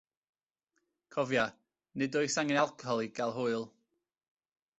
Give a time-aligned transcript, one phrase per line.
[1.15, 1.43] Cofia,
[2.03, 3.69] nid oes angen alcohol i gael hwyl